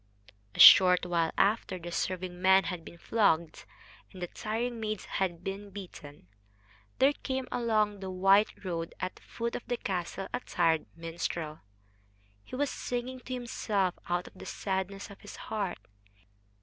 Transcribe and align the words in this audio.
A 0.55 0.59
short 0.59 1.05
while 1.05 1.31
after 1.37 1.77
the 1.77 1.91
serving 1.91 2.41
men 2.41 2.63
had 2.63 2.83
been 2.83 2.97
flogged 2.97 3.65
and 4.11 4.19
the 4.19 4.25
tiring 4.25 4.79
maids 4.79 5.05
had 5.05 5.43
been 5.43 5.69
beaten, 5.69 6.27
there 6.97 7.13
came 7.13 7.47
along 7.51 7.99
the 7.99 8.09
white 8.09 8.65
road 8.65 8.95
at 8.99 9.15
the 9.17 9.21
foot 9.21 9.55
of 9.55 9.67
the 9.67 9.77
castle 9.77 10.27
a 10.33 10.39
tired 10.39 10.87
minstrel. 10.95 11.59
He 12.43 12.55
was 12.55 12.71
singing 12.71 13.19
to 13.19 13.33
himself 13.35 13.93
out 14.09 14.25
of 14.25 14.33
the 14.33 14.47
sadness 14.47 15.11
of 15.11 15.21
his 15.21 15.35
heart. 15.35 15.77